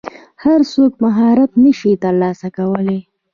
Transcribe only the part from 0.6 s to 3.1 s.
څوک مهارت نشي ترلاسه کولی.